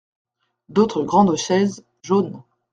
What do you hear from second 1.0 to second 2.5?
grandes chaises jaunes.